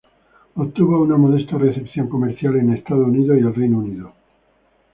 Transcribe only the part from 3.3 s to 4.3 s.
y el Reino Unido.